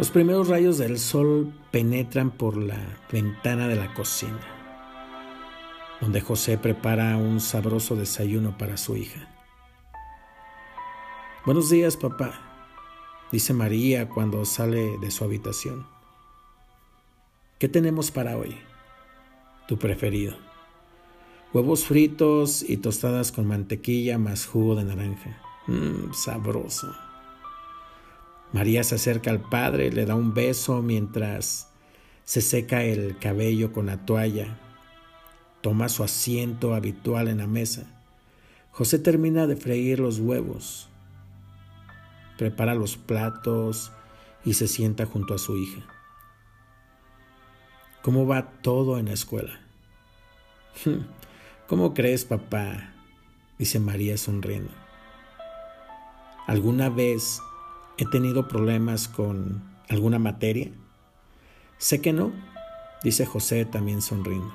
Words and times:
Los 0.00 0.08
primeros 0.08 0.48
rayos 0.48 0.78
del 0.78 0.98
sol 0.98 1.52
penetran 1.70 2.30
por 2.30 2.56
la 2.56 2.78
ventana 3.12 3.68
de 3.68 3.76
la 3.76 3.92
cocina, 3.92 4.40
donde 6.00 6.22
José 6.22 6.56
prepara 6.56 7.18
un 7.18 7.38
sabroso 7.38 7.96
desayuno 7.96 8.56
para 8.56 8.78
su 8.78 8.96
hija. 8.96 9.28
Buenos 11.44 11.68
días, 11.68 11.98
papá, 11.98 12.32
dice 13.30 13.52
María 13.52 14.08
cuando 14.08 14.46
sale 14.46 14.96
de 14.96 15.10
su 15.10 15.22
habitación. 15.22 15.86
¿Qué 17.58 17.68
tenemos 17.68 18.10
para 18.10 18.38
hoy? 18.38 18.56
Tu 19.68 19.78
preferido. 19.78 20.34
Huevos 21.52 21.84
fritos 21.84 22.62
y 22.66 22.78
tostadas 22.78 23.32
con 23.32 23.46
mantequilla 23.46 24.16
más 24.16 24.46
jugo 24.46 24.76
de 24.76 24.84
naranja. 24.84 25.42
Mmm, 25.66 26.14
sabroso. 26.14 26.90
María 28.52 28.82
se 28.82 28.96
acerca 28.96 29.30
al 29.30 29.40
padre, 29.40 29.92
le 29.92 30.06
da 30.06 30.14
un 30.14 30.34
beso 30.34 30.82
mientras 30.82 31.70
se 32.24 32.40
seca 32.40 32.82
el 32.82 33.16
cabello 33.18 33.72
con 33.72 33.86
la 33.86 34.04
toalla. 34.04 34.58
Toma 35.60 35.88
su 35.88 36.02
asiento 36.02 36.74
habitual 36.74 37.28
en 37.28 37.38
la 37.38 37.46
mesa. 37.46 37.86
José 38.72 38.98
termina 38.98 39.46
de 39.46 39.56
freír 39.56 40.00
los 40.00 40.18
huevos, 40.18 40.88
prepara 42.38 42.74
los 42.74 42.96
platos 42.96 43.92
y 44.44 44.54
se 44.54 44.68
sienta 44.68 45.06
junto 45.06 45.34
a 45.34 45.38
su 45.38 45.56
hija. 45.56 45.82
¿Cómo 48.02 48.26
va 48.26 48.50
todo 48.62 48.98
en 48.98 49.06
la 49.06 49.12
escuela? 49.12 49.60
¿Cómo 51.68 51.94
crees, 51.94 52.24
papá? 52.24 52.94
dice 53.58 53.78
María 53.78 54.16
sonriendo. 54.16 54.72
¿Alguna 56.46 56.88
vez 56.88 57.42
¿He 58.00 58.06
tenido 58.06 58.48
problemas 58.48 59.08
con 59.08 59.62
alguna 59.90 60.18
materia? 60.18 60.70
Sé 61.76 62.00
que 62.00 62.14
no, 62.14 62.32
dice 63.04 63.26
José 63.26 63.66
también 63.66 64.00
sonriendo. 64.00 64.54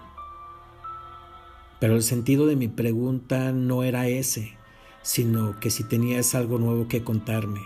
Pero 1.80 1.94
el 1.94 2.02
sentido 2.02 2.48
de 2.48 2.56
mi 2.56 2.70
pregunta 2.70 3.52
no 3.52 3.84
era 3.84 4.08
ese, 4.08 4.58
sino 5.04 5.60
que 5.60 5.70
si 5.70 5.84
tenías 5.84 6.34
algo 6.34 6.58
nuevo 6.58 6.88
que 6.88 7.04
contarme. 7.04 7.62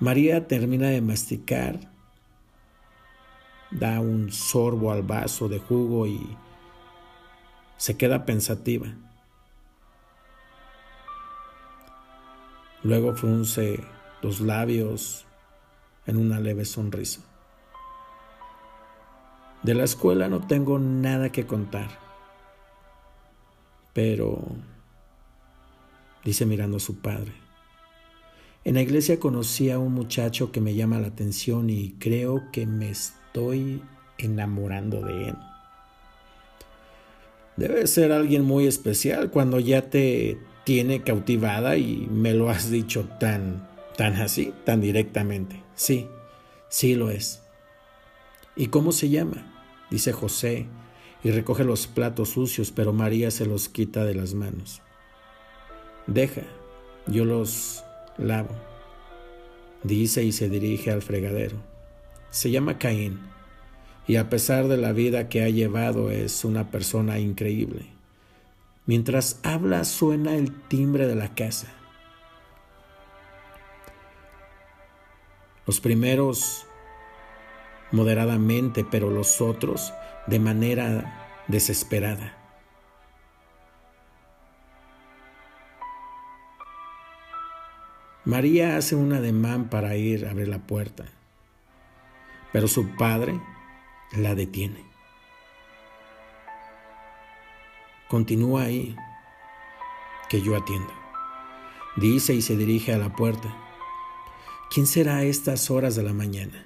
María 0.00 0.46
termina 0.48 0.88
de 0.88 1.00
masticar, 1.00 1.90
da 3.70 4.00
un 4.00 4.30
sorbo 4.32 4.92
al 4.92 5.02
vaso 5.02 5.48
de 5.48 5.60
jugo 5.60 6.06
y 6.06 6.36
se 7.78 7.96
queda 7.96 8.26
pensativa. 8.26 8.88
Luego 12.82 13.14
frunce 13.14 13.82
los 14.22 14.40
labios 14.40 15.26
en 16.06 16.16
una 16.16 16.40
leve 16.40 16.64
sonrisa. 16.64 17.20
De 19.62 19.74
la 19.74 19.84
escuela 19.84 20.28
no 20.28 20.46
tengo 20.46 20.78
nada 20.78 21.30
que 21.30 21.46
contar, 21.46 21.90
pero, 23.92 24.40
dice 26.24 26.46
mirando 26.46 26.78
a 26.78 26.80
su 26.80 26.96
padre, 26.96 27.32
en 28.64 28.74
la 28.74 28.82
iglesia 28.82 29.20
conocí 29.20 29.70
a 29.70 29.78
un 29.78 29.92
muchacho 29.92 30.50
que 30.52 30.60
me 30.60 30.74
llama 30.74 31.00
la 31.00 31.08
atención 31.08 31.68
y 31.68 31.96
creo 31.98 32.50
que 32.52 32.64
me 32.66 32.90
estoy 32.90 33.82
enamorando 34.18 35.00
de 35.02 35.28
él. 35.28 35.36
Debe 37.56 37.86
ser 37.86 38.12
alguien 38.12 38.44
muy 38.44 38.66
especial 38.66 39.30
cuando 39.30 39.60
ya 39.60 39.90
te 39.90 40.38
tiene 40.64 41.02
cautivada 41.02 41.76
y 41.76 42.08
me 42.10 42.32
lo 42.34 42.50
has 42.50 42.70
dicho 42.70 43.08
tan 43.20 43.71
Tan 43.96 44.14
así, 44.16 44.52
tan 44.64 44.80
directamente. 44.80 45.62
Sí, 45.74 46.08
sí 46.68 46.94
lo 46.94 47.10
es. 47.10 47.42
¿Y 48.56 48.68
cómo 48.68 48.92
se 48.92 49.08
llama? 49.08 49.52
Dice 49.90 50.12
José 50.12 50.66
y 51.22 51.30
recoge 51.30 51.64
los 51.64 51.86
platos 51.86 52.30
sucios, 52.30 52.70
pero 52.70 52.92
María 52.92 53.30
se 53.30 53.46
los 53.46 53.68
quita 53.68 54.04
de 54.04 54.14
las 54.14 54.34
manos. 54.34 54.82
Deja, 56.06 56.42
yo 57.06 57.24
los 57.24 57.84
lavo. 58.18 58.54
Dice 59.82 60.22
y 60.24 60.32
se 60.32 60.48
dirige 60.48 60.90
al 60.90 61.02
fregadero. 61.02 61.56
Se 62.30 62.50
llama 62.50 62.78
Caín 62.78 63.20
y 64.06 64.16
a 64.16 64.28
pesar 64.28 64.68
de 64.68 64.76
la 64.76 64.92
vida 64.92 65.28
que 65.28 65.42
ha 65.42 65.48
llevado 65.48 66.10
es 66.10 66.44
una 66.44 66.70
persona 66.70 67.18
increíble. 67.18 67.86
Mientras 68.86 69.38
habla 69.42 69.84
suena 69.84 70.34
el 70.34 70.52
timbre 70.68 71.06
de 71.06 71.14
la 71.14 71.34
casa. 71.34 71.68
Los 75.66 75.80
primeros 75.80 76.66
moderadamente, 77.92 78.84
pero 78.84 79.10
los 79.10 79.40
otros 79.40 79.92
de 80.26 80.38
manera 80.38 81.44
desesperada. 81.48 82.38
María 88.24 88.76
hace 88.76 88.94
un 88.94 89.12
ademán 89.12 89.68
para 89.68 89.96
ir 89.96 90.26
a 90.26 90.30
abrir 90.30 90.48
la 90.48 90.60
puerta, 90.60 91.04
pero 92.52 92.68
su 92.68 92.96
padre 92.96 93.40
la 94.12 94.34
detiene. 94.34 94.84
Continúa 98.08 98.62
ahí, 98.62 98.94
que 100.28 100.40
yo 100.40 100.56
atiendo. 100.56 100.92
Dice 101.96 102.32
y 102.34 102.42
se 102.42 102.56
dirige 102.56 102.94
a 102.94 102.98
la 102.98 103.14
puerta. 103.16 103.54
¿Quién 104.72 104.86
será 104.86 105.16
a 105.16 105.22
estas 105.24 105.70
horas 105.70 105.96
de 105.96 106.02
la 106.02 106.14
mañana? 106.14 106.64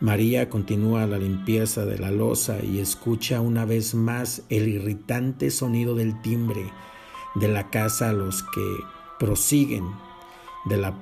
María 0.00 0.48
continúa 0.48 1.04
la 1.04 1.18
limpieza 1.18 1.84
de 1.84 1.98
la 1.98 2.10
losa 2.10 2.64
y 2.64 2.78
escucha 2.78 3.42
una 3.42 3.66
vez 3.66 3.94
más 3.94 4.40
el 4.48 4.68
irritante 4.68 5.50
sonido 5.50 5.94
del 5.94 6.22
timbre 6.22 6.72
de 7.34 7.48
la 7.48 7.68
casa 7.68 8.08
a 8.08 8.14
los 8.14 8.42
que 8.42 8.76
prosiguen 9.18 9.84
de 10.64 10.78
la 10.78 10.94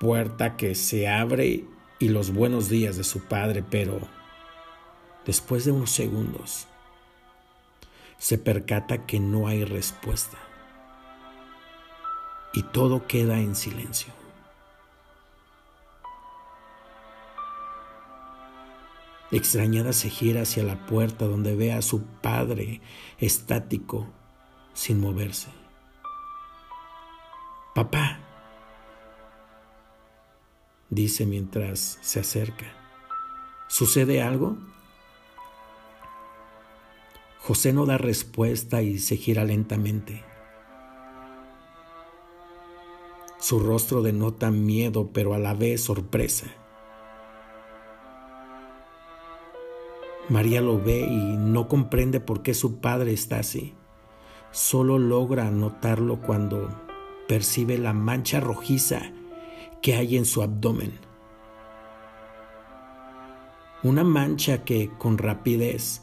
puerta 0.00 0.56
que 0.56 0.74
se 0.74 1.06
abre 1.06 1.66
y 1.98 2.08
los 2.08 2.32
buenos 2.32 2.70
días 2.70 2.96
de 2.96 3.04
su 3.04 3.20
padre, 3.20 3.62
pero 3.62 4.00
después 5.26 5.66
de 5.66 5.72
unos 5.72 5.90
segundos 5.90 6.68
se 8.16 8.38
percata 8.38 9.04
que 9.04 9.20
no 9.20 9.46
hay 9.46 9.66
respuesta 9.66 10.38
y 12.54 12.62
todo 12.62 13.06
queda 13.06 13.40
en 13.40 13.54
silencio. 13.54 14.21
Extrañada 19.32 19.94
se 19.94 20.10
gira 20.10 20.42
hacia 20.42 20.62
la 20.62 20.84
puerta 20.84 21.26
donde 21.26 21.56
ve 21.56 21.72
a 21.72 21.80
su 21.80 22.02
padre 22.02 22.82
estático, 23.18 24.06
sin 24.74 25.00
moverse. 25.00 25.48
Papá, 27.74 28.20
dice 30.90 31.24
mientras 31.24 31.98
se 32.02 32.20
acerca. 32.20 32.66
¿Sucede 33.68 34.20
algo? 34.20 34.58
José 37.38 37.72
no 37.72 37.86
da 37.86 37.96
respuesta 37.96 38.82
y 38.82 38.98
se 38.98 39.16
gira 39.16 39.44
lentamente. 39.44 40.22
Su 43.40 43.60
rostro 43.60 44.02
denota 44.02 44.50
miedo, 44.50 45.10
pero 45.14 45.32
a 45.32 45.38
la 45.38 45.54
vez 45.54 45.82
sorpresa. 45.82 46.61
María 50.28 50.60
lo 50.60 50.80
ve 50.80 51.00
y 51.00 51.36
no 51.36 51.68
comprende 51.68 52.20
por 52.20 52.42
qué 52.42 52.54
su 52.54 52.80
padre 52.80 53.12
está 53.12 53.40
así. 53.40 53.74
Solo 54.50 54.98
logra 54.98 55.50
notarlo 55.50 56.20
cuando 56.20 56.68
percibe 57.26 57.78
la 57.78 57.92
mancha 57.92 58.40
rojiza 58.40 59.12
que 59.80 59.94
hay 59.94 60.16
en 60.16 60.24
su 60.24 60.42
abdomen. 60.42 60.92
Una 63.82 64.04
mancha 64.04 64.64
que 64.64 64.90
con 64.96 65.18
rapidez 65.18 66.02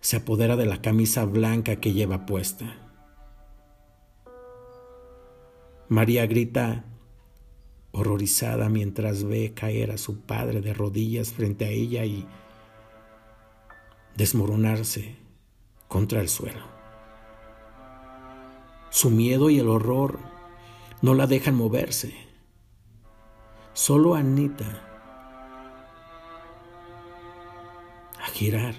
se 0.00 0.16
apodera 0.16 0.56
de 0.56 0.64
la 0.64 0.80
camisa 0.80 1.24
blanca 1.24 1.76
que 1.76 1.92
lleva 1.92 2.24
puesta. 2.24 2.76
María 5.88 6.26
grita 6.26 6.84
horrorizada 7.92 8.68
mientras 8.68 9.24
ve 9.24 9.52
caer 9.54 9.90
a 9.90 9.98
su 9.98 10.20
padre 10.20 10.60
de 10.60 10.72
rodillas 10.72 11.32
frente 11.32 11.64
a 11.64 11.70
ella 11.70 12.04
y 12.04 12.26
desmoronarse 14.18 15.14
contra 15.86 16.20
el 16.20 16.28
suelo. 16.28 16.66
Su 18.90 19.10
miedo 19.10 19.48
y 19.48 19.60
el 19.60 19.68
horror 19.68 20.18
no 21.02 21.14
la 21.14 21.28
dejan 21.28 21.54
moverse. 21.54 22.14
Solo 23.72 24.16
Anita 24.16 24.84
a 28.20 28.26
girar. 28.32 28.74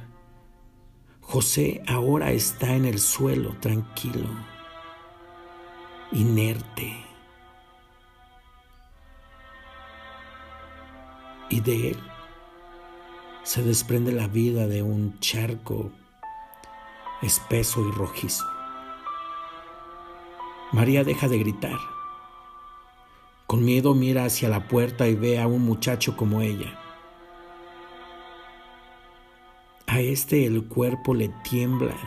José 1.21 1.83
ahora 1.87 2.31
está 2.31 2.75
en 2.75 2.83
el 2.83 2.99
suelo, 2.99 3.55
tranquilo, 3.61 4.27
inerte. 6.11 7.05
y 11.51 11.61
de 11.61 11.89
él 11.89 11.97
se 13.49 13.63
desprende 13.63 14.11
la 14.11 14.27
vida 14.27 14.67
de 14.67 14.83
un 14.83 15.19
charco 15.21 15.89
espeso 17.23 17.81
y 17.81 17.91
rojizo. 17.91 18.45
María 20.71 21.03
deja 21.03 21.27
de 21.27 21.39
gritar. 21.39 21.79
Con 23.47 23.65
miedo 23.65 23.95
mira 23.95 24.25
hacia 24.25 24.49
la 24.49 24.67
puerta 24.67 25.07
y 25.07 25.15
ve 25.15 25.39
a 25.39 25.47
un 25.47 25.63
muchacho 25.63 26.15
como 26.15 26.43
ella. 26.43 26.79
A 29.87 29.99
este 29.99 30.45
el 30.45 30.65
cuerpo 30.65 31.15
le 31.15 31.29
tiembla 31.43 31.97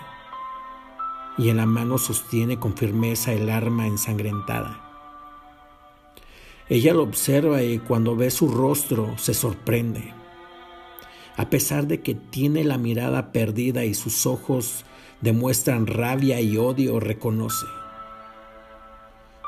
y 1.39 1.49
en 1.49 1.57
la 1.57 1.67
mano 1.67 1.99
sostiene 1.99 2.61
con 2.61 2.77
firmeza 2.77 3.33
el 3.33 3.51
arma 3.51 3.89
ensangrentada. 3.89 4.81
Ella 6.69 6.95
lo 6.95 7.03
observa 7.03 7.65
y 7.65 7.81
cuando 7.81 8.15
ve 8.15 8.31
su 8.31 8.47
rostro 8.47 9.19
se 9.19 9.35
sorprende. 9.35 10.22
A 11.37 11.49
pesar 11.49 11.87
de 11.87 12.03
que 12.03 12.15
tiene 12.15 12.65
la 12.65 12.79
mirada 12.79 13.33
perdida 13.33 13.85
y 13.85 13.95
sus 13.95 14.27
ojos 14.27 14.85
demuestran 15.21 15.87
rabia 15.87 16.41
y 16.41 16.57
odio, 16.59 17.01
reconoce. 17.01 17.67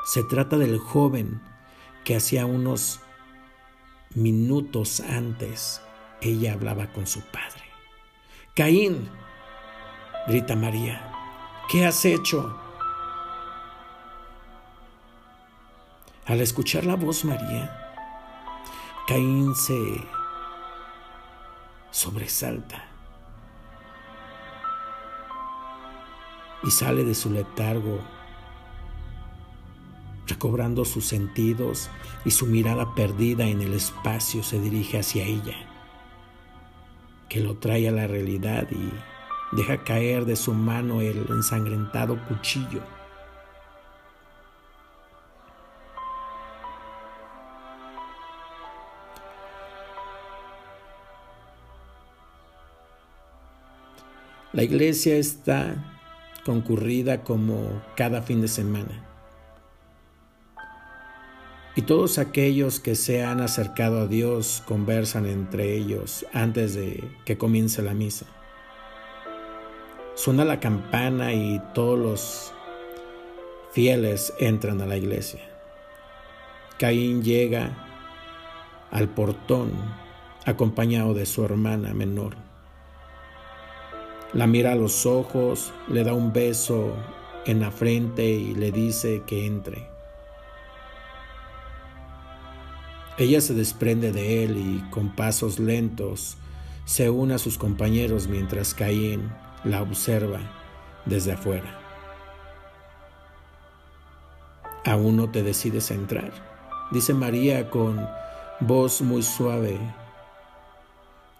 Se 0.05 0.23
trata 0.23 0.57
del 0.57 0.77
joven 0.77 1.41
que 2.03 2.15
hacía 2.15 2.45
unos 2.45 2.99
minutos 4.13 4.99
antes 5.01 5.81
ella 6.21 6.53
hablaba 6.53 6.91
con 6.91 7.05
su 7.05 7.21
padre. 7.21 7.63
Caín, 8.55 9.09
grita 10.27 10.55
María, 10.55 11.11
¿qué 11.69 11.85
has 11.85 12.05
hecho? 12.05 12.59
Al 16.25 16.41
escuchar 16.41 16.85
la 16.85 16.95
voz 16.95 17.25
María, 17.25 17.77
Caín 19.07 19.53
se 19.55 19.75
sobresalta 21.95 22.83
y 26.61 26.69
sale 26.69 27.05
de 27.05 27.15
su 27.15 27.29
letargo, 27.29 28.01
recobrando 30.27 30.83
sus 30.83 31.05
sentidos 31.05 31.89
y 32.25 32.31
su 32.31 32.47
mirada 32.47 32.93
perdida 32.95 33.47
en 33.47 33.61
el 33.61 33.71
espacio 33.71 34.43
se 34.43 34.59
dirige 34.59 34.99
hacia 34.99 35.23
ella, 35.23 35.55
que 37.29 37.39
lo 37.39 37.55
trae 37.59 37.87
a 37.87 37.93
la 37.93 38.07
realidad 38.07 38.67
y 38.71 39.55
deja 39.55 39.85
caer 39.85 40.25
de 40.25 40.35
su 40.35 40.53
mano 40.53 40.99
el 40.99 41.25
ensangrentado 41.29 42.21
cuchillo. 42.27 42.81
La 54.55 54.63
iglesia 54.63 55.17
está 55.17 55.75
concurrida 56.45 57.25
como 57.25 57.83
cada 57.97 58.21
fin 58.21 58.39
de 58.39 58.47
semana. 58.47 59.03
Y 61.75 61.81
todos 61.81 62.19
aquellos 62.19 62.79
que 62.79 62.95
se 62.95 63.21
han 63.21 63.41
acercado 63.41 63.99
a 63.99 64.07
Dios 64.07 64.63
conversan 64.65 65.25
entre 65.25 65.75
ellos 65.75 66.25
antes 66.31 66.73
de 66.73 67.03
que 67.25 67.37
comience 67.37 67.81
la 67.81 67.93
misa. 67.93 68.27
Suena 70.13 70.45
la 70.45 70.61
campana 70.61 71.33
y 71.33 71.61
todos 71.73 71.99
los 71.99 72.53
fieles 73.73 74.33
entran 74.39 74.79
a 74.79 74.85
la 74.85 74.95
iglesia. 74.95 75.41
Caín 76.79 77.23
llega 77.23 77.75
al 78.89 79.09
portón 79.09 79.73
acompañado 80.45 81.13
de 81.13 81.25
su 81.25 81.43
hermana 81.43 81.93
menor. 81.93 82.44
La 84.35 84.47
mira 84.47 84.73
a 84.73 84.75
los 84.75 85.05
ojos, 85.05 85.71
le 85.87 86.03
da 86.03 86.13
un 86.13 86.33
beso 86.33 86.93
en 87.45 87.61
la 87.61 87.71
frente 87.71 88.25
y 88.25 88.53
le 88.53 88.73
dice 88.73 89.23
que 89.25 89.45
entre. 89.45 89.87
Ella 93.17 93.39
se 93.39 93.53
desprende 93.53 94.11
de 94.11 94.43
él 94.43 94.57
y 94.57 94.89
con 94.91 95.15
pasos 95.15 95.57
lentos 95.57 96.37
se 96.83 97.09
une 97.09 97.35
a 97.35 97.37
sus 97.37 97.57
compañeros 97.57 98.27
mientras 98.27 98.73
Caín 98.73 99.31
la 99.63 99.81
observa 99.81 100.41
desde 101.05 101.31
afuera. 101.31 101.79
Aún 104.83 105.15
no 105.15 105.31
te 105.31 105.43
decides 105.43 105.91
a 105.91 105.93
entrar, 105.93 106.33
dice 106.91 107.13
María 107.13 107.69
con 107.69 108.05
voz 108.59 109.01
muy 109.01 109.23
suave 109.23 109.79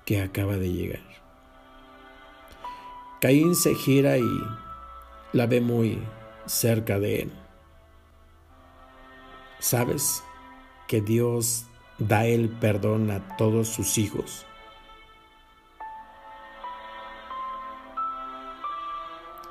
que 0.05 0.21
acaba 0.21 0.55
de 0.55 0.71
llegar. 0.71 1.24
Caín 3.25 3.55
se 3.55 3.73
gira 3.73 4.19
y 4.19 4.43
la 5.33 5.47
ve 5.47 5.59
muy 5.59 5.99
cerca 6.45 6.99
de 6.99 7.23
él. 7.23 7.31
¿Sabes 9.57 10.23
que 10.87 11.01
Dios 11.01 11.65
da 11.97 12.27
el 12.27 12.49
perdón 12.49 13.09
a 13.09 13.35
todos 13.35 13.67
sus 13.67 13.97
hijos? 13.97 14.45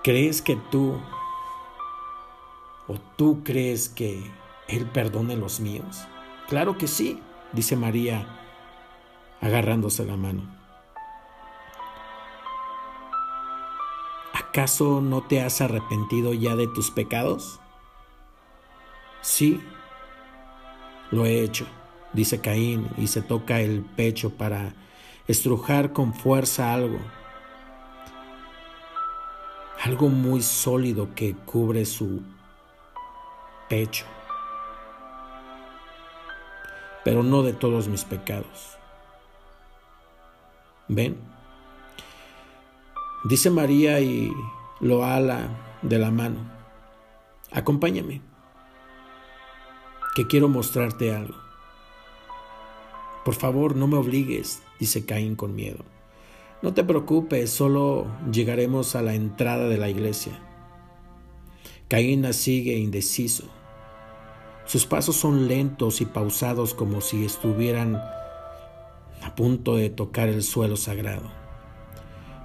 ¿Crees 0.04 0.40
que 0.40 0.54
tú 0.70 1.00
o 2.86 2.94
tú 3.16 3.42
crees 3.42 3.88
que 3.88 4.22
Él 4.68 4.86
perdone 4.86 5.34
los 5.34 5.58
míos? 5.58 6.06
Claro 6.48 6.78
que 6.78 6.86
sí, 6.86 7.20
dice 7.52 7.74
María 7.74 8.24
agarrándose 9.40 10.04
la 10.04 10.16
mano. 10.16 10.63
¿Acaso 14.54 15.00
no 15.00 15.20
te 15.20 15.42
has 15.42 15.60
arrepentido 15.60 16.32
ya 16.32 16.54
de 16.54 16.68
tus 16.68 16.92
pecados? 16.92 17.58
Sí, 19.20 19.60
lo 21.10 21.26
he 21.26 21.40
hecho, 21.42 21.66
dice 22.12 22.40
Caín 22.40 22.88
y 22.96 23.08
se 23.08 23.20
toca 23.20 23.60
el 23.60 23.82
pecho 23.82 24.30
para 24.30 24.72
estrujar 25.26 25.92
con 25.92 26.14
fuerza 26.14 26.72
algo, 26.72 27.00
algo 29.82 30.08
muy 30.08 30.40
sólido 30.40 31.16
que 31.16 31.34
cubre 31.34 31.84
su 31.84 32.22
pecho, 33.68 34.06
pero 37.04 37.24
no 37.24 37.42
de 37.42 37.54
todos 37.54 37.88
mis 37.88 38.04
pecados. 38.04 38.78
¿Ven? 40.86 41.33
Dice 43.24 43.48
María 43.48 44.00
y 44.00 44.30
lo 44.80 45.02
ala 45.02 45.78
de 45.80 45.98
la 45.98 46.10
mano. 46.10 46.40
Acompáñame, 47.52 48.20
que 50.14 50.26
quiero 50.26 50.50
mostrarte 50.50 51.14
algo. 51.14 51.34
Por 53.24 53.34
favor, 53.34 53.76
no 53.76 53.86
me 53.86 53.96
obligues, 53.96 54.62
dice 54.78 55.06
Caín 55.06 55.36
con 55.36 55.54
miedo. 55.54 55.86
No 56.60 56.74
te 56.74 56.84
preocupes, 56.84 57.48
solo 57.48 58.08
llegaremos 58.30 58.94
a 58.94 59.00
la 59.00 59.14
entrada 59.14 59.70
de 59.70 59.78
la 59.78 59.88
iglesia. 59.88 60.38
Caín 61.88 62.30
sigue 62.34 62.76
indeciso. 62.76 63.44
Sus 64.66 64.84
pasos 64.84 65.16
son 65.16 65.48
lentos 65.48 66.02
y 66.02 66.04
pausados 66.04 66.74
como 66.74 67.00
si 67.00 67.24
estuvieran 67.24 67.96
a 69.22 69.34
punto 69.34 69.76
de 69.76 69.88
tocar 69.88 70.28
el 70.28 70.42
suelo 70.42 70.76
sagrado 70.76 71.43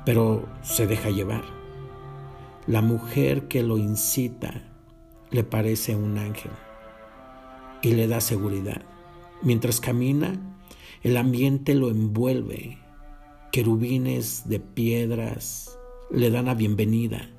pero 0.06 0.48
se 0.62 0.88
deja 0.88 1.10
llevar. 1.10 1.44
La 2.68 2.82
mujer 2.82 3.48
que 3.48 3.63
lo 3.63 3.77
incita 3.77 4.70
le 5.32 5.44
parece 5.44 5.96
un 5.96 6.18
ángel 6.18 6.51
y 7.82 7.94
le 7.94 8.08
da 8.08 8.22
seguridad. 8.22 8.82
Mientras 9.41 9.79
camina, 9.79 10.39
el 11.01 11.18
ambiente 11.18 11.75
lo 11.75 11.89
envuelve. 11.89 12.77
Querubines 13.51 14.48
de 14.48 14.60
piedras 14.60 15.77
le 16.12 16.29
dan 16.29 16.46
la 16.46 16.56
bienvenida. 16.56 17.29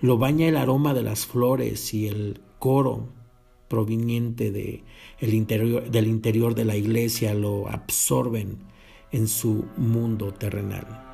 Lo 0.00 0.18
baña 0.18 0.48
el 0.48 0.56
aroma 0.56 0.94
de 0.94 1.02
las 1.02 1.26
flores 1.26 1.94
y 1.94 2.08
el 2.08 2.40
coro 2.58 3.08
proveniente 3.68 4.50
de 4.50 4.84
del 5.20 6.06
interior 6.06 6.54
de 6.54 6.64
la 6.64 6.76
iglesia 6.76 7.34
lo 7.34 7.68
absorben 7.68 8.58
en 9.12 9.28
su 9.28 9.64
mundo 9.76 10.32
terrenal. 10.32 11.05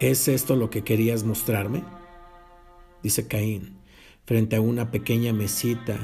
¿Es 0.00 0.28
esto 0.28 0.56
lo 0.56 0.70
que 0.70 0.82
querías 0.82 1.24
mostrarme? 1.24 1.84
Dice 3.02 3.28
Caín. 3.28 3.76
Frente 4.24 4.56
a 4.56 4.62
una 4.62 4.90
pequeña 4.90 5.34
mesita 5.34 5.98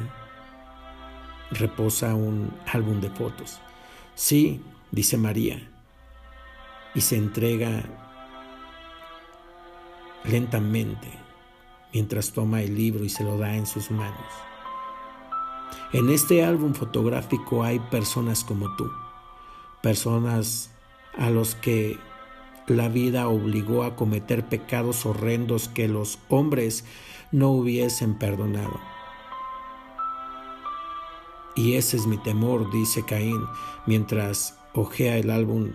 reposa 1.50 2.14
un 2.14 2.52
álbum 2.70 3.00
de 3.00 3.08
fotos. 3.08 3.58
Sí, 4.14 4.60
dice 4.90 5.16
María. 5.16 5.66
Y 6.94 7.00
se 7.00 7.16
entrega 7.16 7.84
lentamente 10.24 11.08
mientras 11.94 12.32
toma 12.32 12.60
el 12.60 12.76
libro 12.76 13.02
y 13.02 13.08
se 13.08 13.24
lo 13.24 13.38
da 13.38 13.56
en 13.56 13.66
sus 13.66 13.90
manos. 13.90 14.26
En 15.94 16.10
este 16.10 16.44
álbum 16.44 16.74
fotográfico 16.74 17.62
hay 17.62 17.78
personas 17.78 18.44
como 18.44 18.76
tú, 18.76 18.90
personas 19.82 20.70
a 21.16 21.30
los 21.30 21.54
que 21.54 21.98
la 22.66 22.88
vida 22.88 23.28
obligó 23.28 23.84
a 23.84 23.96
cometer 23.96 24.44
pecados 24.44 25.06
horrendos 25.06 25.68
que 25.68 25.88
los 25.88 26.18
hombres 26.28 26.84
no 27.30 27.50
hubiesen 27.50 28.14
perdonado. 28.14 28.80
Y 31.54 31.74
ese 31.74 31.96
es 31.96 32.06
mi 32.06 32.18
temor, 32.18 32.70
dice 32.70 33.04
Caín, 33.04 33.40
mientras 33.86 34.58
ojea 34.74 35.16
el 35.16 35.30
álbum 35.30 35.72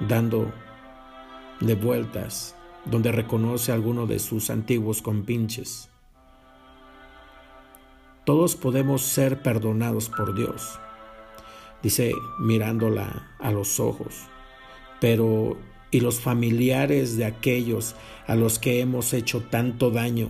dando 0.00 0.50
de 1.60 1.74
vueltas, 1.74 2.56
donde 2.86 3.12
reconoce 3.12 3.70
a 3.70 3.74
alguno 3.74 4.06
de 4.06 4.18
sus 4.18 4.48
antiguos 4.48 5.02
compinches. 5.02 5.90
Todos 8.24 8.56
podemos 8.56 9.02
ser 9.02 9.42
perdonados 9.42 10.08
por 10.08 10.34
Dios, 10.34 10.78
dice 11.82 12.12
mirándola 12.38 13.34
a 13.40 13.50
los 13.50 13.80
ojos, 13.80 14.26
pero 15.00 15.58
¿y 15.90 16.00
los 16.00 16.20
familiares 16.20 17.16
de 17.16 17.24
aquellos 17.24 17.94
a 18.26 18.36
los 18.36 18.58
que 18.58 18.80
hemos 18.80 19.12
hecho 19.12 19.42
tanto 19.50 19.90
daño? 19.90 20.28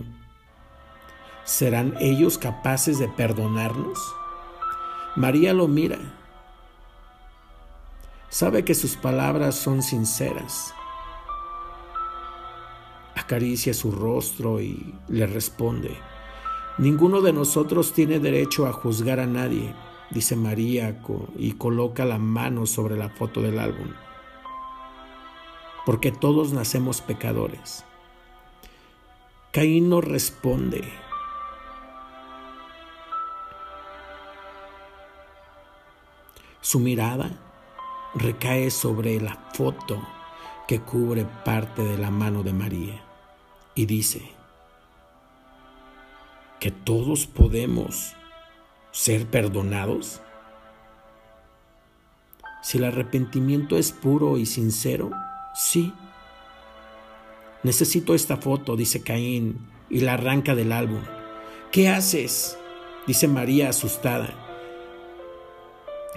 ¿Serán 1.43 1.95
ellos 1.99 2.37
capaces 2.37 2.99
de 2.99 3.07
perdonarnos? 3.07 3.99
María 5.15 5.53
lo 5.53 5.67
mira. 5.67 5.99
Sabe 8.29 8.63
que 8.63 8.75
sus 8.75 8.95
palabras 8.95 9.55
son 9.55 9.83
sinceras. 9.83 10.73
Acaricia 13.15 13.73
su 13.73 13.91
rostro 13.91 14.61
y 14.61 14.95
le 15.09 15.27
responde. 15.27 15.97
Ninguno 16.77 17.21
de 17.21 17.33
nosotros 17.33 17.93
tiene 17.93 18.19
derecho 18.19 18.65
a 18.65 18.71
juzgar 18.71 19.19
a 19.19 19.27
nadie, 19.27 19.73
dice 20.09 20.37
María 20.37 21.01
y 21.37 21.51
coloca 21.53 22.05
la 22.05 22.17
mano 22.17 22.65
sobre 22.65 22.95
la 22.95 23.09
foto 23.09 23.41
del 23.41 23.59
álbum. 23.59 23.89
Porque 25.85 26.11
todos 26.11 26.53
nacemos 26.53 27.01
pecadores. 27.01 27.83
Caín 29.51 29.89
no 29.89 30.01
responde. 30.01 30.81
Su 36.61 36.79
mirada 36.79 37.31
recae 38.13 38.71
sobre 38.71 39.19
la 39.19 39.35
foto 39.53 40.01
que 40.67 40.79
cubre 40.79 41.25
parte 41.43 41.83
de 41.83 41.97
la 41.97 42.11
mano 42.11 42.43
de 42.43 42.53
María 42.53 43.03
y 43.75 43.87
dice, 43.87 44.31
que 46.61 46.69
todos 46.69 47.25
podemos 47.25 48.13
ser 48.91 49.25
perdonados? 49.25 50.21
Si 52.61 52.77
el 52.77 52.83
arrepentimiento 52.83 53.77
es 53.77 53.91
puro 53.91 54.37
y 54.37 54.45
sincero, 54.45 55.09
sí. 55.55 55.93
Necesito 57.63 58.15
esta 58.15 58.37
foto, 58.37 58.75
dice 58.75 59.03
Caín, 59.03 59.59
y 59.89 59.99
la 59.99 60.13
arranca 60.13 60.55
del 60.55 60.71
álbum. 60.71 61.01
¿Qué 61.71 61.89
haces? 61.89 62.57
dice 63.07 63.27
María 63.27 63.69
asustada. 63.69 64.33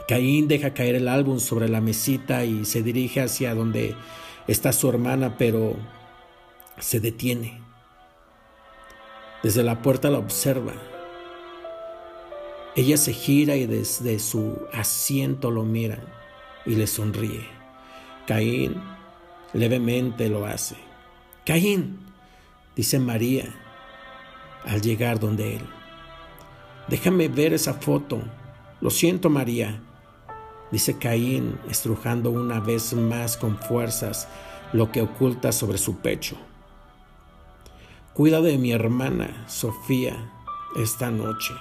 Caín 0.07 0.49
deja 0.49 0.75
caer 0.75 0.97
el 0.97 1.09
álbum 1.09 1.41
sobre 1.41 1.69
la 1.69 1.81
mesita 1.81 2.45
y 2.45 2.65
se 2.65 2.83
dirige 2.83 3.21
hacia 3.23 3.55
donde 3.55 3.95
está 4.47 4.73
su 4.73 4.89
hermana, 4.89 5.37
pero 5.39 5.77
se 6.79 7.01
detiene. 7.01 7.61
Desde 9.43 9.63
la 9.63 9.83
puerta 9.83 10.11
la 10.11 10.19
observa. 10.19 10.75
Ella 12.77 12.97
se 12.97 13.13
gira 13.13 13.57
y 13.57 13.67
desde 13.67 14.19
su 14.19 14.59
asiento 14.73 15.51
lo 15.51 15.63
mira 15.63 15.99
y 16.67 16.75
le 16.75 16.87
sonríe. 16.87 17.47
Caín 18.27 18.94
levemente 19.55 20.29
lo 20.29 20.45
hace. 20.45 20.77
Caín, 21.47 22.01
dice 22.77 22.99
María 22.99 23.55
al 24.67 24.81
llegar 24.83 25.19
donde 25.21 25.57
él. 25.57 25.63
Déjame 26.89 27.29
ver 27.29 27.55
esa 27.55 27.75
foto. 27.75 28.23
Lo 28.81 28.91
siento, 28.91 29.31
María, 29.31 29.81
dice 30.71 30.99
Caín, 30.99 31.59
estrujando 31.71 32.31
una 32.31 32.61
vez 32.61 32.93
más 32.93 33.37
con 33.37 33.57
fuerzas 33.57 34.29
lo 34.73 34.91
que 34.91 35.01
oculta 35.01 35.53
sobre 35.53 35.79
su 35.79 35.99
pecho. 35.99 36.37
Cuida 38.13 38.41
de 38.41 38.59
mi 38.59 38.73
hermana 38.73 39.45
Sofía 39.49 40.33
esta 40.77 41.11
noche. 41.11 41.55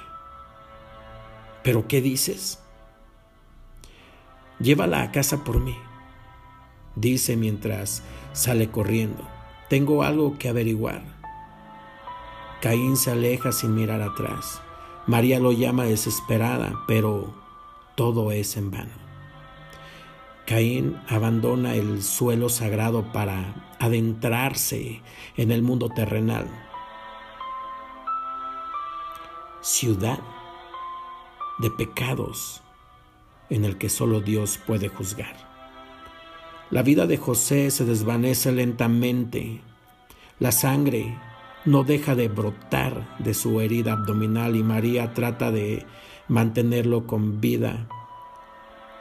¿Pero 1.63 1.87
qué 1.87 2.01
dices? 2.01 2.59
Llévala 4.59 5.01
a 5.01 5.11
casa 5.11 5.43
por 5.43 5.59
mí, 5.59 5.75
dice 6.95 7.35
mientras 7.37 8.03
sale 8.33 8.69
corriendo. 8.69 9.27
Tengo 9.69 10.03
algo 10.03 10.37
que 10.37 10.49
averiguar. 10.49 11.03
Caín 12.61 12.95
se 12.95 13.11
aleja 13.11 13.51
sin 13.51 13.75
mirar 13.75 14.01
atrás. 14.01 14.61
María 15.05 15.39
lo 15.39 15.51
llama 15.51 15.83
desesperada, 15.83 16.73
pero 16.87 17.33
todo 17.95 18.31
es 18.31 18.55
en 18.55 18.71
vano. 18.71 19.03
Caín 20.45 20.99
abandona 21.07 21.75
el 21.75 22.03
suelo 22.03 22.49
sagrado 22.49 23.11
para 23.11 23.75
adentrarse 23.79 25.01
en 25.37 25.51
el 25.51 25.61
mundo 25.61 25.89
terrenal. 25.89 26.47
Ciudad 29.61 30.19
de 31.59 31.69
pecados 31.71 32.61
en 33.49 33.65
el 33.65 33.77
que 33.77 33.89
solo 33.89 34.19
Dios 34.19 34.59
puede 34.65 34.89
juzgar. 34.89 35.52
La 36.73 36.81
vida 36.81 37.05
de 37.05 37.17
José 37.17 37.69
se 37.69 37.85
desvanece 37.85 38.51
lentamente. 38.51 39.61
La 40.39 40.51
sangre 40.51 41.15
no 41.65 41.83
deja 41.83 42.15
de 42.15 42.29
brotar 42.29 43.15
de 43.19 43.35
su 43.35 43.61
herida 43.61 43.93
abdominal 43.93 44.55
y 44.55 44.63
María 44.63 45.13
trata 45.13 45.51
de 45.51 45.85
mantenerlo 46.27 47.05
con 47.05 47.39
vida 47.39 47.87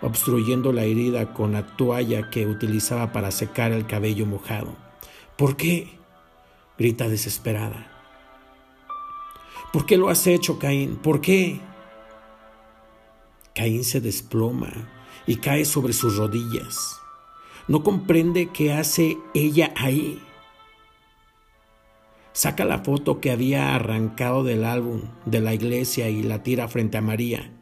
obstruyendo 0.03 0.71
la 0.71 0.83
herida 0.83 1.33
con 1.33 1.53
la 1.53 1.67
toalla 1.77 2.29
que 2.29 2.47
utilizaba 2.47 3.11
para 3.11 3.31
secar 3.31 3.73
el 3.73 3.87
cabello 3.87 4.27
mojado. 4.27 4.77
¿Por 5.39 5.57
qué? 5.57 5.99
grita 6.77 7.09
desesperada. 7.09 7.91
¿Por 9.73 9.87
qué 9.87 9.97
lo 9.97 10.11
has 10.11 10.27
hecho, 10.27 10.59
Caín? 10.59 10.97
¿Por 10.97 11.23
qué? 11.23 11.59
Caín 13.55 13.83
se 13.83 14.03
desploma 14.03 14.71
y 15.27 15.37
cae 15.37 15.65
sobre 15.65 15.95
sus 15.95 16.19
rodillas. 16.19 17.02
No 17.69 17.83
comprende 17.83 18.49
qué 18.49 18.73
hace 18.73 19.19
ella 19.35 19.73
ahí. 19.77 20.21
Saca 22.33 22.65
la 22.65 22.79
foto 22.79 23.21
que 23.21 23.31
había 23.31 23.75
arrancado 23.75 24.43
del 24.43 24.65
álbum 24.65 25.03
de 25.27 25.41
la 25.41 25.55
iglesia 25.55 26.09
y 26.09 26.23
la 26.23 26.43
tira 26.43 26.67
frente 26.69 26.99
a 26.99 27.03
María. 27.03 27.53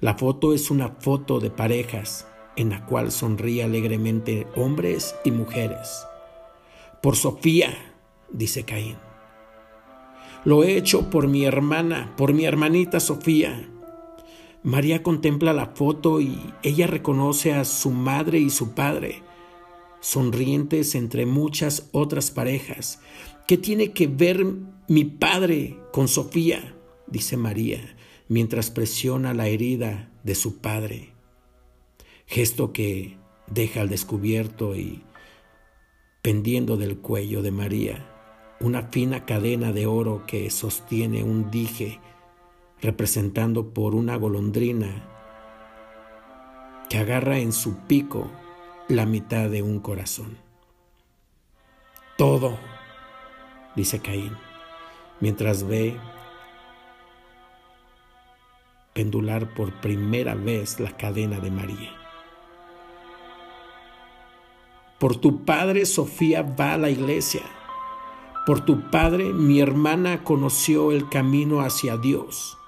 La 0.00 0.14
foto 0.14 0.54
es 0.54 0.70
una 0.70 0.88
foto 1.00 1.40
de 1.40 1.50
parejas 1.50 2.26
en 2.56 2.70
la 2.70 2.86
cual 2.86 3.12
sonríe 3.12 3.64
alegremente 3.64 4.46
hombres 4.56 5.14
y 5.24 5.30
mujeres. 5.30 6.06
Por 7.02 7.16
Sofía, 7.16 7.74
dice 8.30 8.64
Caín. 8.64 8.96
Lo 10.44 10.62
he 10.62 10.76
hecho 10.76 11.10
por 11.10 11.28
mi 11.28 11.44
hermana, 11.44 12.14
por 12.16 12.32
mi 12.32 12.44
hermanita 12.44 13.00
Sofía. 13.00 13.68
María 14.62 15.02
contempla 15.02 15.52
la 15.52 15.66
foto 15.66 16.20
y 16.20 16.38
ella 16.62 16.86
reconoce 16.86 17.54
a 17.54 17.64
su 17.64 17.90
madre 17.90 18.38
y 18.38 18.50
su 18.50 18.74
padre, 18.74 19.22
sonrientes 20.00 20.94
entre 20.94 21.26
muchas 21.26 21.88
otras 21.92 22.30
parejas. 22.30 23.00
¿Qué 23.46 23.56
tiene 23.56 23.92
que 23.92 24.06
ver 24.06 24.44
mi 24.88 25.04
padre 25.04 25.78
con 25.92 26.08
Sofía? 26.08 26.74
dice 27.06 27.36
María 27.36 27.80
mientras 28.28 28.70
presiona 28.70 29.34
la 29.34 29.48
herida 29.48 30.10
de 30.22 30.34
su 30.34 30.58
padre, 30.58 31.12
gesto 32.26 32.72
que 32.72 33.16
deja 33.46 33.80
al 33.80 33.88
descubierto 33.88 34.76
y 34.76 35.02
pendiendo 36.20 36.76
del 36.76 36.98
cuello 36.98 37.42
de 37.42 37.50
María 37.50 38.14
una 38.60 38.88
fina 38.88 39.24
cadena 39.24 39.72
de 39.72 39.86
oro 39.86 40.24
que 40.26 40.50
sostiene 40.50 41.22
un 41.22 41.50
dije 41.50 42.00
representando 42.80 43.72
por 43.74 43.94
una 43.94 44.16
golondrina 44.16 45.04
que 46.88 46.98
agarra 46.98 47.38
en 47.38 47.52
su 47.52 47.76
pico 47.86 48.30
la 48.88 49.04
mitad 49.04 49.50
de 49.50 49.62
un 49.62 49.80
corazón. 49.80 50.38
Todo, 52.16 52.58
dice 53.76 54.00
Caín, 54.00 54.36
mientras 55.20 55.66
ve 55.66 55.96
pendular 58.98 59.54
por 59.54 59.72
primera 59.80 60.34
vez 60.34 60.80
la 60.80 60.96
cadena 60.96 61.38
de 61.38 61.52
María. 61.52 61.92
Por 64.98 65.14
tu 65.14 65.44
padre 65.44 65.86
Sofía 65.86 66.42
va 66.42 66.72
a 66.74 66.78
la 66.78 66.90
iglesia. 66.90 67.42
Por 68.44 68.64
tu 68.64 68.90
padre 68.90 69.32
mi 69.32 69.60
hermana 69.60 70.24
conoció 70.24 70.90
el 70.90 71.08
camino 71.08 71.60
hacia 71.60 71.96
Dios, 71.96 72.58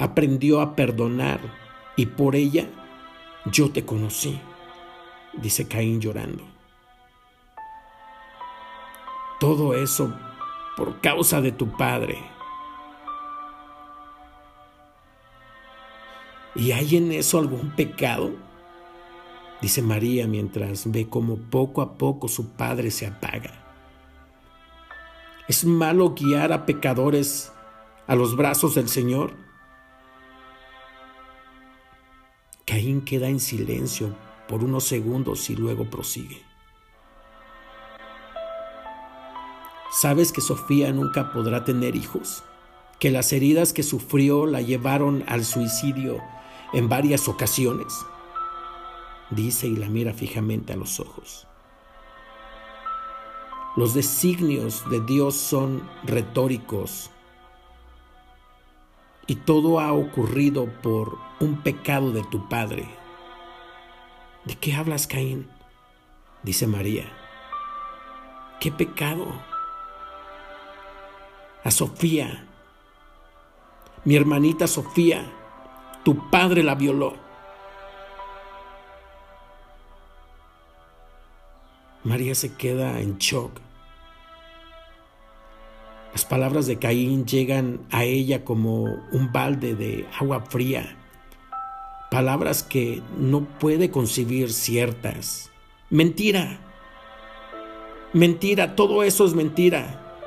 aprendió 0.00 0.62
a 0.62 0.74
perdonar 0.74 1.40
y 1.94 2.06
por 2.06 2.34
ella 2.34 2.66
yo 3.44 3.70
te 3.70 3.84
conocí, 3.84 4.40
dice 5.34 5.68
Caín 5.68 6.00
llorando. 6.00 6.42
Todo 9.38 9.74
eso 9.74 10.12
por 10.76 11.00
causa 11.00 11.42
de 11.42 11.52
tu 11.52 11.76
padre. 11.76 12.18
¿Y 16.54 16.72
hay 16.72 16.96
en 16.96 17.12
eso 17.12 17.38
algún 17.38 17.70
pecado? 17.76 18.32
Dice 19.60 19.82
María 19.82 20.26
mientras 20.26 20.90
ve 20.90 21.08
cómo 21.10 21.36
poco 21.36 21.82
a 21.82 21.98
poco 21.98 22.26
su 22.26 22.52
padre 22.52 22.90
se 22.90 23.06
apaga. 23.06 23.52
¿Es 25.46 25.64
malo 25.66 26.14
guiar 26.14 26.52
a 26.52 26.64
pecadores 26.64 27.52
a 28.06 28.14
los 28.14 28.34
brazos 28.34 28.74
del 28.74 28.88
Señor? 28.88 29.49
Queda 33.10 33.26
en 33.26 33.40
silencio 33.40 34.14
por 34.46 34.62
unos 34.62 34.84
segundos 34.84 35.50
y 35.50 35.56
luego 35.56 35.90
prosigue. 35.90 36.40
¿Sabes 39.90 40.30
que 40.30 40.40
Sofía 40.40 40.92
nunca 40.92 41.32
podrá 41.32 41.64
tener 41.64 41.96
hijos? 41.96 42.44
Que 43.00 43.10
las 43.10 43.32
heridas 43.32 43.72
que 43.72 43.82
sufrió 43.82 44.46
la 44.46 44.60
llevaron 44.60 45.24
al 45.26 45.44
suicidio 45.44 46.18
en 46.72 46.88
varias 46.88 47.26
ocasiones. 47.26 47.92
Dice 49.30 49.66
y 49.66 49.74
la 49.74 49.88
mira 49.88 50.12
fijamente 50.12 50.74
a 50.74 50.76
los 50.76 51.00
ojos. 51.00 51.48
Los 53.74 53.92
designios 53.92 54.88
de 54.88 55.00
Dios 55.00 55.34
son 55.34 55.82
retóricos 56.04 57.10
y 59.26 59.34
todo 59.34 59.80
ha 59.80 59.92
ocurrido 59.92 60.66
por 60.80 61.18
un 61.40 61.56
pecado 61.56 62.12
de 62.12 62.22
tu 62.22 62.48
padre. 62.48 62.99
¿De 64.44 64.56
qué 64.56 64.74
hablas, 64.74 65.06
Caín? 65.06 65.48
Dice 66.42 66.66
María. 66.66 67.12
¿Qué 68.58 68.72
pecado? 68.72 69.26
A 71.62 71.70
Sofía, 71.70 72.46
mi 74.04 74.16
hermanita 74.16 74.66
Sofía, 74.66 75.30
tu 76.04 76.30
padre 76.30 76.62
la 76.62 76.74
violó. 76.74 77.14
María 82.02 82.34
se 82.34 82.54
queda 82.54 82.98
en 83.00 83.18
shock. 83.18 83.60
Las 86.12 86.24
palabras 86.24 86.66
de 86.66 86.78
Caín 86.78 87.26
llegan 87.26 87.86
a 87.90 88.04
ella 88.04 88.42
como 88.42 88.84
un 88.84 89.30
balde 89.32 89.74
de 89.74 90.08
agua 90.18 90.40
fría. 90.40 90.96
Palabras 92.10 92.64
que 92.64 93.02
no 93.16 93.44
puede 93.44 93.90
concebir 93.90 94.52
ciertas. 94.52 95.50
Mentira. 95.90 96.58
Mentira, 98.12 98.74
todo 98.74 99.04
eso 99.04 99.24
es 99.24 99.34
mentira. 99.34 100.18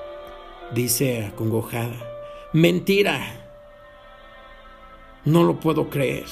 Dice 0.73 1.25
acongojada. 1.25 1.95
Mentira. 2.53 3.19
No 5.25 5.43
lo 5.43 5.59
puedo 5.59 5.89
creer. 5.89 6.25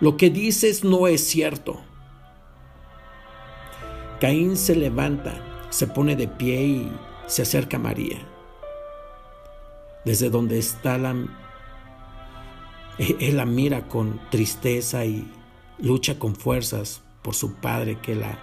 Lo 0.00 0.16
que 0.16 0.30
dices 0.30 0.82
no 0.82 1.06
es 1.06 1.24
cierto. 1.26 1.80
Caín 4.20 4.56
se 4.56 4.74
levanta, 4.74 5.66
se 5.70 5.86
pone 5.86 6.16
de 6.16 6.26
pie 6.26 6.62
y 6.62 6.92
se 7.26 7.42
acerca 7.42 7.76
a 7.76 7.80
María. 7.80 8.18
Desde 10.04 10.30
donde 10.30 10.58
está 10.58 10.98
la... 10.98 11.14
Él 12.98 13.36
la 13.36 13.46
mira 13.46 13.88
con 13.88 14.20
tristeza 14.30 15.04
y 15.04 15.30
lucha 15.78 16.18
con 16.18 16.34
fuerzas 16.34 17.02
por 17.22 17.34
su 17.34 17.54
padre 17.54 17.98
que 18.00 18.14
la 18.14 18.38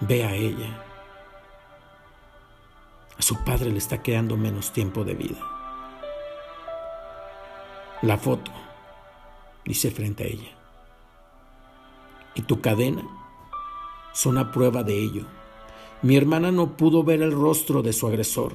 ve 0.00 0.24
a 0.24 0.34
ella. 0.34 0.84
A 3.16 3.22
su 3.22 3.44
padre 3.44 3.70
le 3.70 3.78
está 3.78 4.02
quedando 4.02 4.36
menos 4.36 4.72
tiempo 4.72 5.04
de 5.04 5.14
vida. 5.14 5.38
La 8.02 8.16
foto, 8.16 8.50
dice 9.64 9.90
frente 9.90 10.24
a 10.24 10.26
ella 10.26 10.58
y 12.38 12.42
tu 12.42 12.60
cadena 12.60 13.02
son 14.12 14.36
una 14.36 14.52
prueba 14.52 14.82
de 14.84 14.96
ello. 14.96 15.24
Mi 16.02 16.16
hermana 16.16 16.52
no 16.52 16.76
pudo 16.76 17.02
ver 17.02 17.20
el 17.20 17.32
rostro 17.32 17.82
de 17.82 17.92
su 17.92 18.06
agresor, 18.06 18.54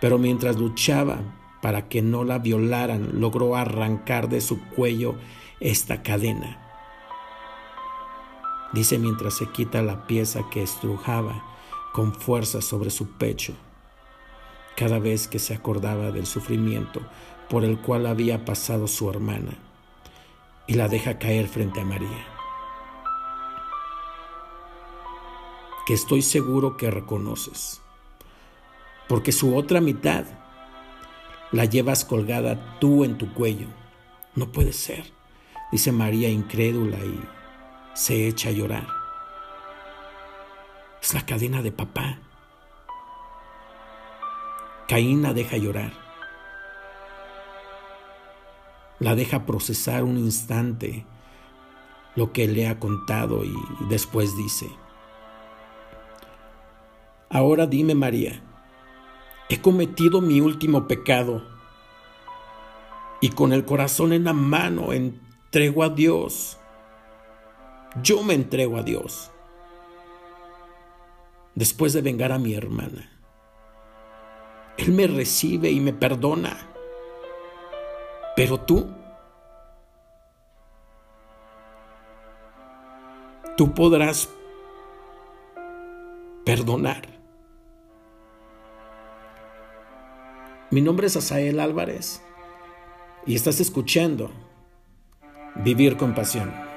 pero 0.00 0.18
mientras 0.18 0.56
luchaba 0.56 1.18
para 1.62 1.88
que 1.88 2.02
no 2.02 2.24
la 2.24 2.38
violaran, 2.38 3.20
logró 3.20 3.56
arrancar 3.56 4.28
de 4.28 4.40
su 4.40 4.60
cuello 4.68 5.14
esta 5.60 6.02
cadena. 6.02 6.58
Dice 8.72 8.98
mientras 8.98 9.34
se 9.34 9.46
quita 9.46 9.82
la 9.82 10.06
pieza 10.06 10.42
que 10.50 10.62
estrujaba 10.62 11.44
con 11.92 12.14
fuerza 12.14 12.62
sobre 12.62 12.90
su 12.90 13.12
pecho, 13.12 13.54
cada 14.76 14.98
vez 14.98 15.28
que 15.28 15.38
se 15.38 15.54
acordaba 15.54 16.12
del 16.12 16.26
sufrimiento 16.26 17.00
por 17.48 17.64
el 17.64 17.78
cual 17.80 18.06
había 18.06 18.44
pasado 18.44 18.86
su 18.86 19.10
hermana, 19.10 19.58
y 20.66 20.74
la 20.74 20.88
deja 20.88 21.18
caer 21.18 21.48
frente 21.48 21.80
a 21.80 21.84
María. 21.84 22.30
que 25.90 25.94
estoy 25.94 26.22
seguro 26.22 26.76
que 26.76 26.88
reconoces, 26.88 27.82
porque 29.08 29.32
su 29.32 29.56
otra 29.56 29.80
mitad 29.80 30.24
la 31.52 31.64
llevas 31.64 32.04
colgada 32.04 32.78
tú 32.78 33.04
en 33.04 33.18
tu 33.18 33.32
cuello. 33.32 33.66
No 34.34 34.52
puede 34.52 34.72
ser, 34.72 35.04
dice 35.72 35.92
María 35.92 36.28
incrédula 36.28 36.98
y 36.98 37.20
se 37.94 38.28
echa 38.28 38.50
a 38.50 38.52
llorar. 38.52 38.86
Es 41.02 41.14
la 41.14 41.24
cadena 41.26 41.62
de 41.62 41.72
papá. 41.72 42.18
Caín 44.86 45.22
la 45.22 45.32
deja 45.32 45.56
llorar. 45.56 45.92
La 48.98 49.14
deja 49.14 49.46
procesar 49.46 50.04
un 50.04 50.18
instante 50.18 51.06
lo 52.16 52.32
que 52.32 52.46
le 52.48 52.68
ha 52.68 52.78
contado 52.78 53.44
y 53.44 53.54
después 53.88 54.36
dice, 54.36 54.68
Ahora 57.30 57.66
dime, 57.66 57.94
María, 57.94 58.42
he 59.50 59.60
cometido 59.60 60.20
mi 60.20 60.40
último 60.40 60.86
pecado 60.86 61.42
y 63.20 63.30
con 63.30 63.52
el 63.52 63.64
corazón 63.64 64.12
en 64.12 64.24
la 64.24 64.32
mano 64.32 64.92
entrego 64.92 65.82
a 65.82 65.88
Dios. 65.88 66.56
Yo 68.00 68.22
me 68.22 68.34
entrego 68.34 68.78
a 68.78 68.84
Dios 68.84 69.32
después 71.56 71.92
de 71.92 72.00
vengar 72.00 72.30
a 72.30 72.38
mi 72.38 72.54
hermana. 72.54 73.10
Él 74.76 74.92
me 74.92 75.08
recibe 75.08 75.68
y 75.68 75.80
me 75.80 75.92
perdona. 75.92 76.56
Pero 78.36 78.60
tú, 78.60 78.88
tú 83.56 83.74
podrás 83.74 84.28
perdonar. 86.44 87.19
Mi 90.72 90.80
nombre 90.80 91.08
es 91.08 91.16
Asael 91.16 91.58
Álvarez 91.58 92.22
y 93.26 93.34
estás 93.34 93.58
escuchando 93.58 94.30
Vivir 95.56 95.96
con 95.96 96.14
Pasión. 96.14 96.69